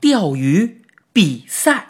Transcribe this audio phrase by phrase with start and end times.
[0.00, 0.80] 钓鱼
[1.12, 1.88] 比赛。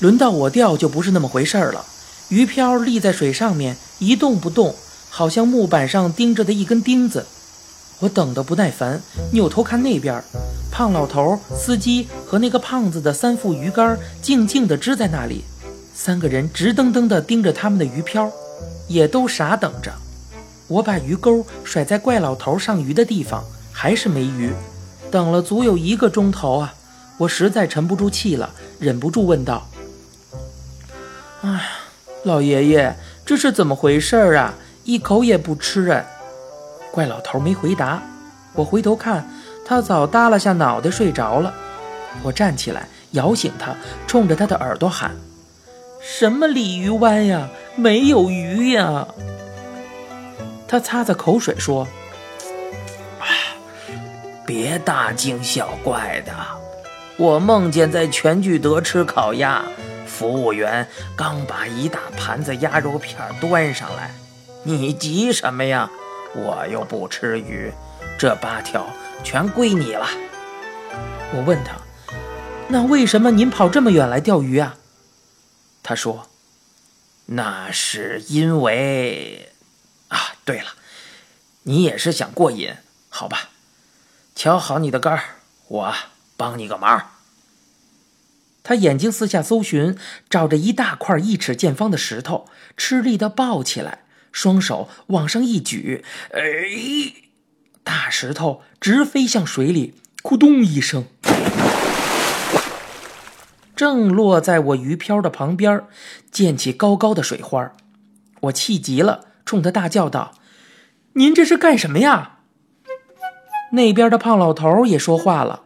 [0.00, 1.84] 轮到我钓就不是那么回事儿了。
[2.28, 4.74] 鱼漂立在水上面一动不动，
[5.08, 7.24] 好像木板上钉着的一根钉子。
[8.00, 9.00] 我等得不耐烦，
[9.32, 10.20] 扭头看那边，
[10.72, 15.44] 胖老头、司机和那个胖子的三副鱼竿静静地支在那里，
[15.94, 18.32] 三个人直瞪瞪地盯着他们的鱼漂，
[18.92, 19.92] 也都傻等着。
[20.68, 24.52] 我把鱼钩甩在怪老头上鱼的地方，还是没鱼。
[25.10, 26.74] 等了足有一个钟头啊，
[27.18, 29.68] 我实在沉不住气了，忍不住问道。
[31.42, 31.68] 哎，
[32.24, 34.54] 老爷爷，这是怎么回事啊？
[34.84, 36.06] 一口也不吃哎！
[36.90, 38.02] 怪老头没回答。
[38.54, 39.28] 我回头看，
[39.64, 41.52] 他早耷拉下脑袋睡着了。
[42.22, 43.74] 我站起来摇醒他，
[44.06, 45.14] 冲着他的耳朵喊
[46.02, 47.48] ：“什么鲤鱼湾呀？
[47.76, 49.06] 没有鱼呀！”
[50.68, 51.86] 他擦擦口水说
[54.46, 56.32] ：“别大惊小怪的，
[57.16, 59.62] 我梦见在全聚德吃烤鸭。”
[60.06, 60.86] 服务员
[61.16, 64.10] 刚把一大盘子鸭肉片端上来，
[64.62, 65.90] 你急什么呀？
[66.34, 67.72] 我又不吃鱼，
[68.18, 68.86] 这八条
[69.24, 70.06] 全归你了。
[71.34, 71.72] 我问他
[72.68, 74.76] ：“那为什么您跑这么远来钓鱼啊？”
[75.82, 76.30] 他说
[77.26, 79.52] ：“那是因为……
[80.08, 80.74] 啊，对了，
[81.62, 82.74] 你也是想过瘾，
[83.08, 83.50] 好吧？
[84.34, 85.20] 瞧好你的竿，
[85.68, 85.94] 我
[86.36, 87.10] 帮你个忙。”
[88.64, 89.98] 他眼睛四下搜寻，
[90.30, 96.40] 找着一大块一尺见方的石头，吃力地抱起来，双手往上一举，哎，
[97.82, 101.06] 大石头直飞向水里，咕咚一声，
[103.82, 105.82] 正落在我鱼漂的旁边，
[106.30, 107.72] 溅起高高的水花。
[108.42, 110.34] 我气急了，冲他大叫道
[111.14, 112.38] ：“您这是干什么呀？”
[113.74, 115.64] 那边的胖老头也说话了：“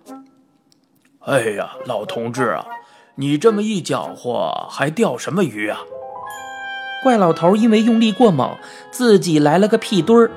[1.28, 2.64] 哎呀，老同志啊！”
[3.16, 5.80] 你这么一搅和，还钓什么鱼啊？
[7.02, 8.56] 怪老头因为用力过猛，
[8.90, 10.30] 自己来了个屁墩儿。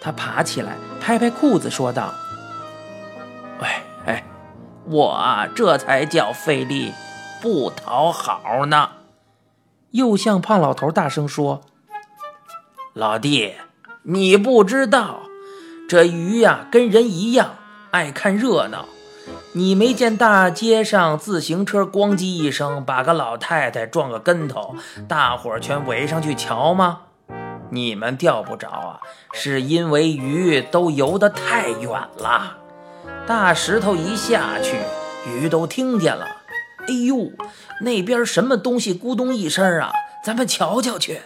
[0.00, 2.14] 他爬起来，拍拍裤子，说道
[3.60, 4.24] ：“哎哎，
[4.86, 6.94] 我啊，这才叫费力
[7.40, 8.90] 不讨好呢。”
[9.92, 11.62] 又向胖老头大声说
[12.92, 13.54] ：“老弟，
[14.02, 15.20] 你不知道，
[15.88, 17.54] 这鱼呀，跟人一样，
[17.90, 18.86] 爱看热闹。”
[19.52, 24.76] 你没见大街上自行车咣叽一声把个老太太撞个跟头，
[25.08, 27.00] 大伙儿全围上去瞧吗？
[27.70, 29.00] 你们钓不着啊，
[29.32, 32.58] 是因为鱼都游得太远了。
[33.26, 34.76] 大石头一下去，
[35.26, 36.28] 鱼都听见了。
[36.88, 37.32] 哎呦，
[37.80, 39.92] 那边什么东西咕咚一声啊？
[40.24, 41.22] 咱们瞧瞧去。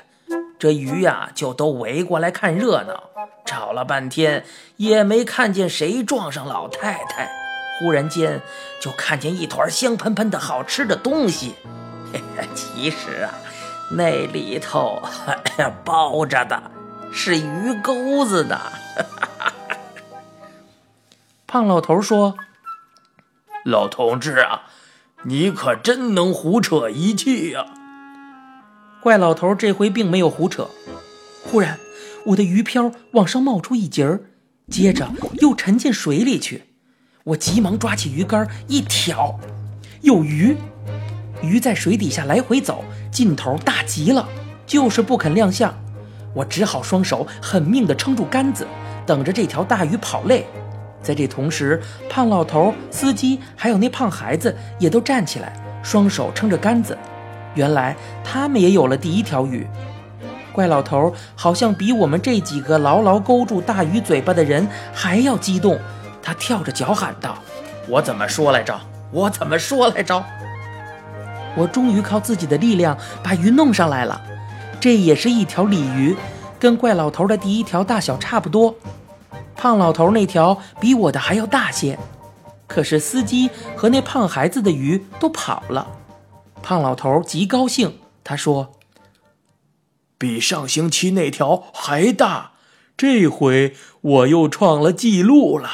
[0.58, 3.04] 这鱼呀，就都围过来看热闹，
[3.44, 4.44] 找了半天
[4.76, 7.30] 也没看见谁撞上老太太。
[7.78, 8.42] 忽然间，
[8.78, 11.54] 就看见一团香喷喷的好吃的东西。
[12.12, 13.32] 嘿嘿，其实啊，
[13.92, 15.00] 那里头
[15.82, 16.62] 包着的
[17.10, 18.60] 是鱼钩子的。
[21.46, 22.36] 胖老头说
[23.64, 24.64] ：“老同志啊，
[25.24, 27.66] 你可真能胡扯一气呀！”
[29.02, 30.68] 怪老头这回并没有胡扯。
[31.42, 31.78] 忽然，
[32.26, 34.20] 我的鱼漂往上冒出一截儿，
[34.68, 35.10] 接着
[35.40, 36.64] 又沉进水里去。
[37.24, 39.38] 我急忙抓起鱼竿一挑，
[40.00, 40.56] 有鱼，
[41.42, 44.26] 鱼在水底下来回走，劲头大极了，
[44.66, 45.74] 就是不肯亮相。
[46.34, 48.66] 我只好双手狠命地撑住杆子，
[49.04, 50.46] 等着这条大鱼跑累。
[51.02, 55.52] 在这同时，胖老头、司机还有那胖孩子也都站起来，
[55.82, 56.96] 双手撑着杆子。
[57.54, 59.66] 原来他们也有了第一条鱼。
[60.52, 65.78] 怪老头好像比我们这几个牢牢勾住大鱼嘴巴的人还要激动。
[66.22, 67.38] 他跳着脚喊道
[67.88, 68.78] ：“我怎么说来着？
[69.10, 70.22] 我怎么说来着？”
[71.56, 74.20] 我终于靠自己的力量把鱼弄上来了，
[74.78, 76.14] 这也是一条鲤鱼，
[76.58, 78.74] 跟怪老头的第一条大小差不多。
[79.60, 81.98] 胖老头那条比我的还要大些，
[82.66, 85.98] 可是司机和那胖孩子的鱼都跑了。
[86.62, 88.72] 胖老头极高兴，他说
[90.16, 92.52] ：“比上星期那条还大，
[92.96, 95.68] 这回我又创了记录了。”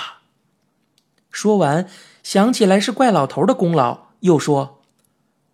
[1.31, 1.89] 说完，
[2.25, 4.83] 想起来是怪老头的功劳，又说：“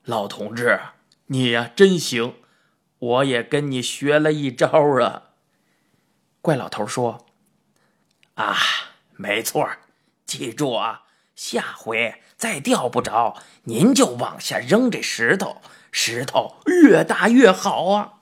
[0.05, 0.81] 老同志，
[1.27, 2.37] 你呀真行，
[2.99, 4.67] 我也跟你学了一招
[5.03, 5.25] 啊。”
[6.41, 7.27] 怪老头说
[8.35, 8.57] ：“啊，
[9.17, 9.69] 没错，
[10.25, 11.03] 记住啊，
[11.37, 18.15] 下回再钓不着，您就往下扔这石头，石头越大越好啊。”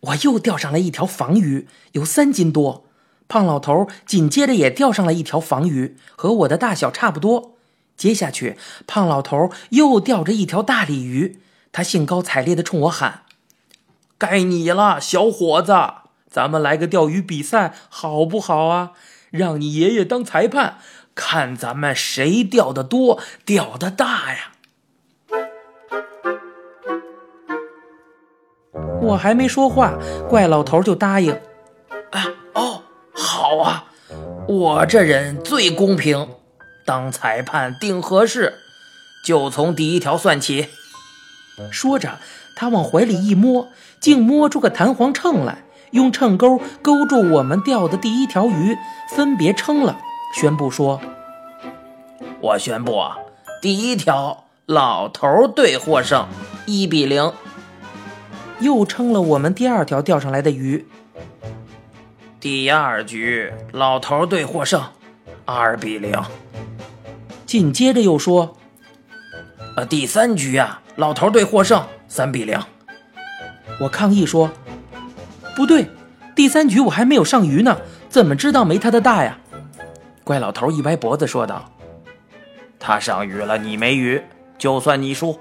[0.00, 2.84] 我又钓上来一条房鱼，有三斤多。
[3.28, 7.56] 胖老头紧接着也钓上了一条房鱼，和我的大小差不多。
[7.96, 11.40] 接下去，胖老头又钓着一条大鲤鱼，
[11.70, 13.22] 他兴高采烈地冲我喊
[14.18, 15.72] ：“该你了，小伙子！
[16.32, 18.92] 咱们来个钓鱼比赛，好不好啊？
[19.30, 20.78] 让你爷爷当裁判，
[21.14, 24.52] 看咱们谁钓的多，钓的大呀！”
[29.02, 29.98] 我还没说话，
[30.28, 31.38] 怪老头就答应
[32.12, 32.24] ：“啊，
[32.54, 32.82] 哦，
[33.12, 33.84] 好啊，
[34.48, 36.28] 我这人最公平。”
[36.84, 38.54] 当裁判定合适，
[39.24, 40.68] 就从第一条算起。
[41.70, 42.18] 说着，
[42.56, 43.68] 他往怀里一摸，
[44.00, 48.76] 竟摸出个弹簧秤来，用秤钩勾住我们钓的第一条鱼，
[49.14, 49.98] 分别称了，
[50.34, 51.00] 宣布说
[52.40, 53.16] ：“我宣布啊，
[53.62, 56.26] 第一条老头队获胜，
[56.66, 57.32] 一比零。”
[58.60, 60.86] 又称了我们第二条钓上来的鱼。
[62.38, 64.80] 第二局老头队获胜，
[65.44, 66.16] 二比零。
[67.44, 68.56] 紧接着又说
[69.76, 72.58] ：“呃，第三局啊，老头队获胜，三比零。”
[73.80, 74.50] 我抗议说
[75.54, 75.90] ：“不对，
[76.34, 77.78] 第三局我还没有上鱼呢，
[78.08, 79.38] 怎么知道没他的大呀？”
[80.24, 81.72] 怪老头一歪脖子说道
[82.78, 84.22] ：“他上鱼了，你没鱼，
[84.56, 85.38] 就算你输。”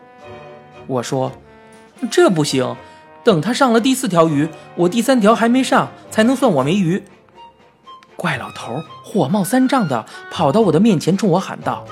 [0.88, 1.32] 我说
[2.12, 2.76] ：“这不行，
[3.24, 7.04] 等他上了第四条鱼，我第三条还没上，才能算我没鱼。”
[8.18, 11.86] 怪老头火冒三丈的跑到我的面前，冲我喊道。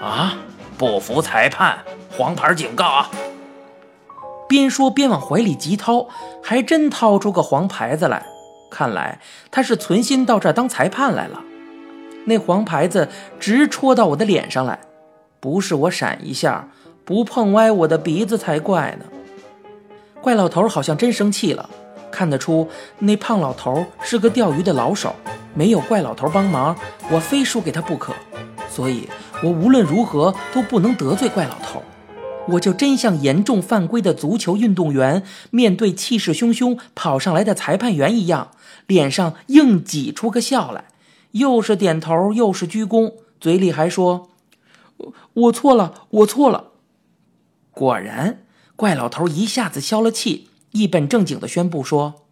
[0.00, 0.34] 啊！
[0.78, 1.78] 不服裁判，
[2.10, 3.10] 黄牌警告啊！
[4.48, 6.08] 边说边往怀里急掏，
[6.42, 8.24] 还真掏出个黄牌子来。
[8.70, 9.20] 看来
[9.50, 11.42] 他是存心到这儿当裁判来了。
[12.24, 13.08] 那黄牌子
[13.38, 14.78] 直戳到我的脸上来，
[15.40, 16.68] 不是我闪一下，
[17.04, 19.06] 不碰歪我的鼻子才怪呢。
[20.20, 21.70] 怪老头好像真生气了，
[22.10, 25.14] 看得出那胖老头是个钓鱼的老手，
[25.54, 26.76] 没有怪老头帮忙，
[27.10, 28.12] 我非输给他不可。
[28.68, 29.08] 所以。
[29.42, 31.82] 我无论如何都不能得罪怪老头，
[32.50, 38.52] 我就真像严重犯规的足球运动员面对气势汹汹跑上来的裁判员一样，
[38.86, 40.86] 脸上硬挤出个笑来，
[41.32, 44.30] 又是点头又是鞠躬，嘴里还说
[45.34, 46.72] ：“我错了，我错了。”
[47.72, 48.44] 果然，
[48.76, 52.26] 怪老头一下子消了气，一本正经地宣布说：“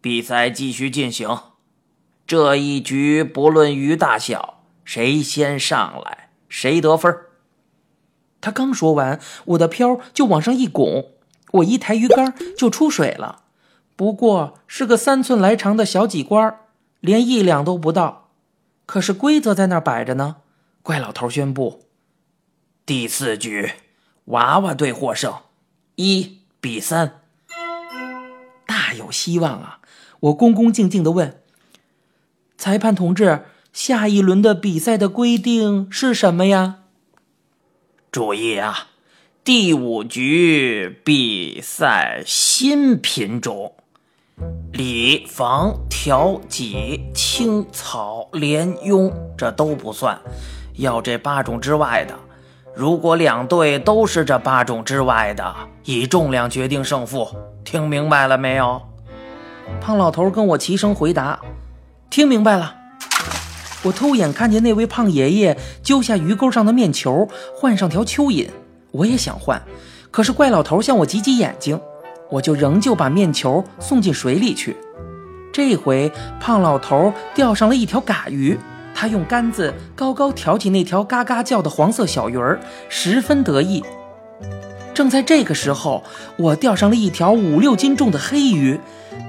[0.00, 1.28] 比赛继续进行，
[2.26, 7.16] 这一局不论鱼大小。”谁先上来，谁得分
[8.42, 11.06] 他刚说完，我的漂就往上一拱，
[11.52, 13.44] 我一抬鱼竿就出水了。
[13.96, 16.56] 不过是个三寸来长的小鲫瓜，
[17.00, 18.28] 连一两都不到。
[18.84, 20.36] 可是规则在那儿摆着呢。
[20.82, 21.84] 怪老头宣布：
[22.84, 23.70] 第四局，
[24.26, 25.32] 娃娃队获胜，
[25.94, 27.20] 一比三。
[28.66, 29.78] 大有希望啊！
[30.20, 31.40] 我恭恭敬敬地问
[32.58, 33.46] 裁判同志。
[33.72, 36.80] 下一轮的比赛的规定是什么呀？
[38.12, 38.88] 注意啊，
[39.42, 43.72] 第五局比赛新品种，
[44.70, 50.20] 里、房、条、戟、青、草、连、庸，这都不算，
[50.74, 52.14] 要这八种之外的。
[52.74, 57.26] 如果两队都是这八种之外的，以重量决定胜负。
[57.64, 58.82] 听明白了没有？
[59.80, 61.40] 胖老头跟我齐声回答
[62.10, 62.76] ：“听明白了。”
[63.82, 68.48] 我偷眼看见那位胖爷爷揪下鱼钩上的面球，换上条蚯蚓。
[68.92, 69.60] 我也想换，
[70.10, 71.80] 可是怪老头向我挤挤眼睛，
[72.30, 74.76] 我就仍旧把面球送进水里去。
[75.52, 78.56] 这回胖老头钓上了一条嘎鱼，
[78.94, 83.82] 他用杆子高高挑起那条嘎嘎叫的黄色小鱼儿，十分得意。
[84.94, 86.04] 正在这个时候，
[86.36, 88.78] 我钓上了一条五六斤重的黑鱼，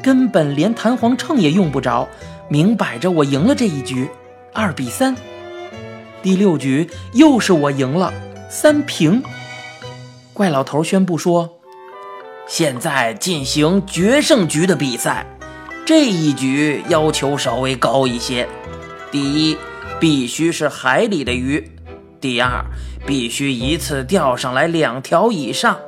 [0.04, 2.08] 根本连弹簧秤也用不着，
[2.50, 4.10] 明摆着我赢了这一局。
[4.56, 5.16] 二比三，
[6.22, 8.14] 第六局又是我赢了，
[8.52, 9.24] 三平。
[10.32, 11.58] 怪老头宣布说
[12.48, 15.26] ：“现在进行决胜局的比赛，
[15.88, 18.48] 这一局要求稍微高一些。
[19.12, 19.58] 第一，
[20.00, 21.60] 必须是海里的鱼；
[22.22, 22.64] 第二，
[23.08, 25.80] 必须一次钓上来两条以上。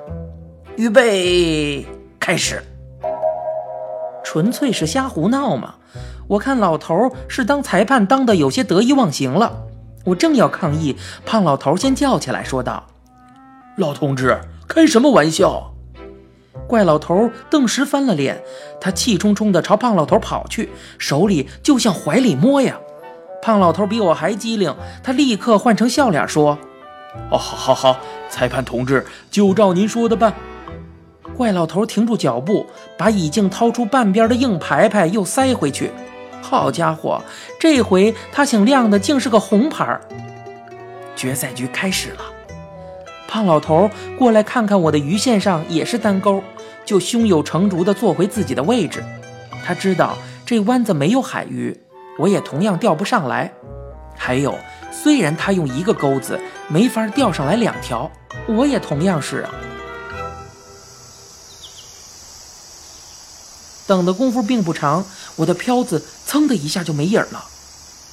[0.76, 1.86] 预备，
[2.20, 2.64] 开始。
[4.24, 5.76] 纯粹是瞎胡闹嘛！”
[6.28, 9.66] 我看老头是当裁判当的有些得意忘形了，
[10.06, 12.88] 我正要抗议，胖老头先叫起来说道
[13.78, 15.72] ：“老同志，开什么玩笑？”
[16.68, 18.42] 怪老头顿时翻了脸，
[18.82, 22.80] 他气冲冲地朝胖老头跑去，手里就向怀里摸呀。
[23.44, 26.58] 胖老头比我还机灵，他立刻换成笑脸说
[27.30, 30.34] ：“哦，好好好，裁判同志，就照您说的办。”
[31.38, 32.66] 怪老头停住脚步，
[32.98, 35.92] 把已经掏出半边的硬牌牌又塞回去。
[36.46, 37.20] 好家伙，
[37.60, 40.00] 这回他想亮的竟是个红牌儿。
[41.16, 42.22] 决赛局开始了，
[43.28, 46.44] 胖老头过来看看我的鱼线上也是单钩，
[46.86, 49.04] 就胸有成竹地坐回自己的位置。
[49.66, 51.76] 他知道这湾子没有海鱼，
[52.20, 53.52] 我也同样钓不上来。
[54.16, 54.54] 还有，
[54.92, 58.12] 虽然他用一个钩子没法钓上来两条，
[58.48, 59.44] 我也同样是。
[63.88, 67.46] 等的功夫并不长，我的漂子噌的一下就没影了。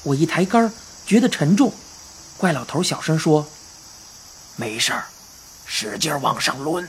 [0.03, 0.73] 我一抬竿，
[1.07, 1.73] 觉得沉重。
[2.37, 3.47] 怪老头小声说
[4.57, 5.05] ：“没事儿，
[5.65, 6.89] 使劲往上抡。”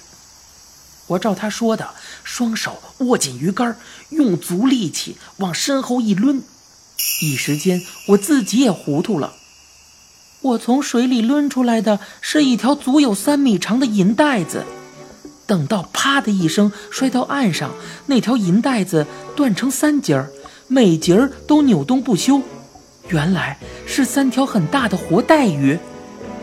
[1.08, 3.78] 我照他说的，双手握紧鱼竿，
[4.10, 6.42] 用足力气往身后一抡。
[7.22, 9.34] 一时间，我自己也糊涂了。
[10.42, 14.66] 我从水里抡出来的是一条足有三米长的银带子。
[15.46, 17.72] 等到啪的一声摔到岸上，
[18.06, 20.30] 那条银带子断成三截儿，
[20.68, 22.42] 每节儿都扭动不休。
[23.10, 25.78] 原来是三条很大的活带鱼。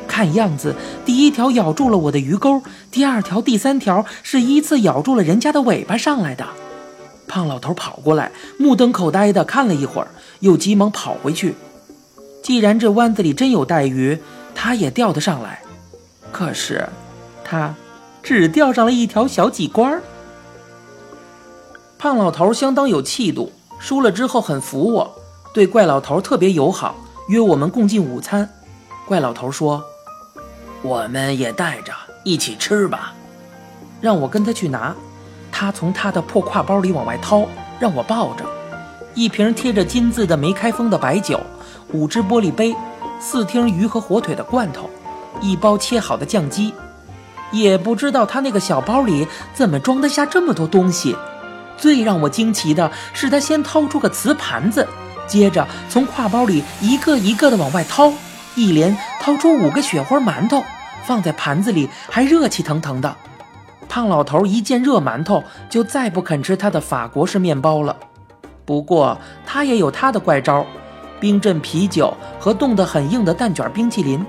[0.06, 0.74] 看样子，
[1.06, 6.46] 第一条咬住了我的鱼钩，第二条、第三条是依次咬住了人家的尾巴上来的。
[7.26, 10.08] 胖老头跑过来，目瞪口呆地看了一会儿，
[10.40, 11.54] 又急忙跑回去。
[12.42, 14.18] 既然这湾子里真有带鱼，
[14.54, 15.62] 他也钓得上来。
[16.32, 16.88] 可是，
[17.44, 17.74] 他。
[18.30, 19.98] 只钓上了一条小鲫瓜。
[21.98, 25.20] 胖老头相当有气度，输了之后很服我，
[25.52, 26.94] 对怪老头特别友好，
[27.26, 28.48] 约我们共进午餐。
[29.04, 29.82] 怪老头说
[30.80, 33.12] ：“我们也带着一起吃吧。”
[34.00, 34.94] 让我跟他去拿。
[35.50, 37.44] 他从他的破挎包里往外掏，
[37.80, 38.44] 让我抱着
[39.16, 41.40] 一瓶贴着金字的没开封的白酒，
[41.92, 42.76] 五只玻璃杯，
[43.18, 44.88] 四听鱼和火腿的罐头，
[45.40, 46.72] 一包切好的酱鸡。
[47.52, 51.16] 也不知道他那个小包里怎么装得下这么多东西。
[51.76, 54.86] 最让我惊奇的是，他先掏出个瓷盘子，
[55.26, 58.12] 接着从挎包里一个一个的往外掏，
[58.54, 60.62] 一连掏出五个雪花馒头，
[61.04, 63.16] 放在盘子里，还热气腾腾的。
[63.88, 67.96] 胖老头一见热馒头，就再不肯吃他的法国式面包了。
[68.64, 70.64] 不过他也有他的怪招：
[71.18, 74.24] 冰镇啤酒和冻得很硬的蛋卷冰淇淋。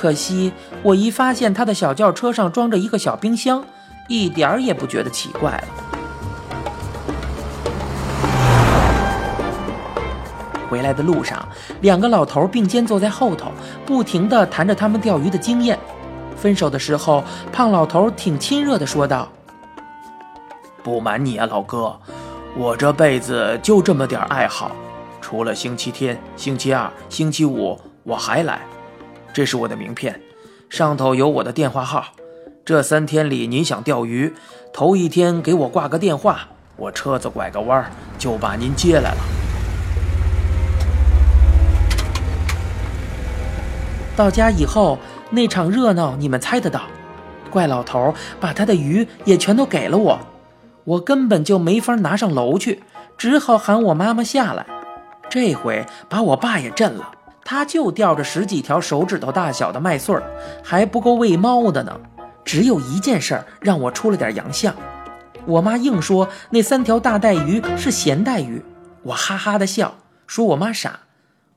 [0.00, 0.50] 可惜，
[0.82, 3.62] 我一发现他的小轿车上装着一个小冰箱，
[4.08, 5.64] 一点儿也不觉得奇怪了。
[10.70, 11.46] 回来的路上，
[11.82, 13.52] 两个老头并肩坐在后头，
[13.84, 15.78] 不停地谈着他们钓鱼的经验。
[16.34, 19.28] 分手的时候，胖老头挺亲热地说道
[20.82, 21.94] ：“不瞒你啊，老哥，
[22.56, 24.72] 我这辈子就这么点爱好，
[25.20, 28.62] 除了星期天、星期二、星期五，我还来。”
[29.32, 30.20] 这是我的名片，
[30.68, 32.06] 上头有我的电话号。
[32.64, 34.34] 这三天里，您想钓鱼，
[34.72, 39.18] 头一天给我挂个电话，我车子拐个弯就把您接来了。
[44.16, 44.98] 到家以后，
[45.30, 46.82] 那场热闹你们猜得到？
[47.50, 50.18] 怪老头把他的鱼也全都给了我，
[50.84, 52.82] 我根本就没法拿上楼去，
[53.16, 54.66] 只好喊我妈妈下来。
[55.28, 57.10] 这回把我爸也震了。
[57.50, 60.22] 他就钓着十几条手指头大小的麦穗儿，
[60.62, 62.00] 还不够喂猫的呢。
[62.44, 64.72] 只有一件事儿让我出了点洋相，
[65.46, 68.62] 我妈硬说那三条大带鱼是咸带鱼，
[69.02, 69.96] 我哈哈的笑，
[70.28, 71.00] 说我妈傻。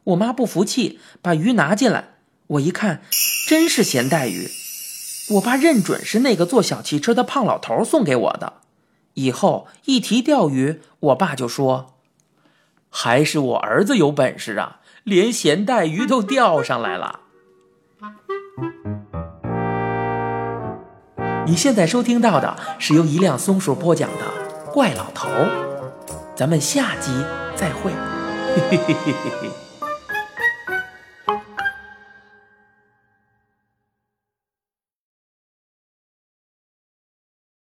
[0.05, 2.15] 我妈不服气，把鱼拿进来，
[2.47, 3.03] 我一看，
[3.47, 4.49] 真是咸带鱼。
[5.33, 8.53] 我爸认准是那个坐小汽车的胖老头送给我的。
[9.13, 11.93] 以后一提钓鱼，我爸就说，
[12.89, 14.79] 还是我儿子有本事啊。
[15.03, 17.19] 连咸带鱼都钓上来了。
[21.45, 24.25] 你现在收听到的是由一辆松鼠播讲的
[24.73, 25.27] 《怪老头》，
[26.35, 27.11] 咱们下集
[27.55, 27.91] 再会。
[27.91, 29.62] 嘿嘿嘿嘿嘿嘿。